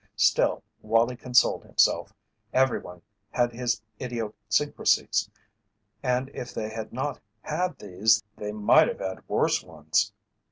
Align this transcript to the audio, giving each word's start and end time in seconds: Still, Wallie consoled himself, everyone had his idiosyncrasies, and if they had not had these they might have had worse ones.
Still, 0.15 0.63
Wallie 0.81 1.15
consoled 1.15 1.61
himself, 1.63 2.11
everyone 2.53 3.03
had 3.29 3.51
his 3.53 3.83
idiosyncrasies, 4.01 5.29
and 6.01 6.27
if 6.29 6.51
they 6.55 6.69
had 6.69 6.91
not 6.91 7.19
had 7.41 7.77
these 7.77 8.23
they 8.35 8.51
might 8.51 8.87
have 8.87 8.97
had 8.99 9.19
worse 9.29 9.61
ones. 9.61 10.11